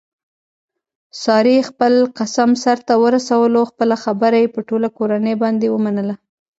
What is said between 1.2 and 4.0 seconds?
سارې خپل قسم سرته ورسولو خپله